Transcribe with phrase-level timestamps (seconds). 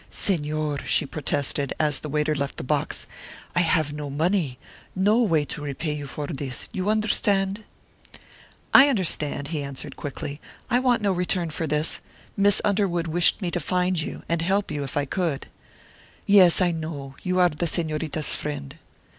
[0.09, 3.05] "Señor," she protested, as the waiter left the box,
[3.55, 4.57] "I have no money,
[4.95, 7.65] no way to repay you for this, you understand?"
[8.73, 10.41] "I understand," he answered, quickly;
[10.71, 12.01] "I want no return for this.
[12.35, 15.45] Miss Underwood wished me to find you, and help you, if I could."
[16.25, 18.79] "Yes, I know; you are the Señorita's friend."